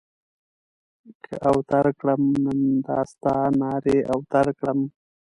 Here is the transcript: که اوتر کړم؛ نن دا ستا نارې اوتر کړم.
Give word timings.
که 1.23 1.33
اوتر 1.49 1.85
کړم؛ 1.99 2.21
نن 2.43 2.59
دا 2.85 2.99
ستا 3.11 3.35
نارې 3.59 3.97
اوتر 4.13 4.47
کړم. 4.59 4.79